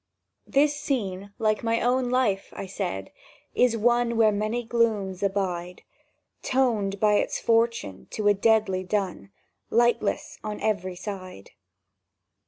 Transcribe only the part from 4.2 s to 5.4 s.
many glooms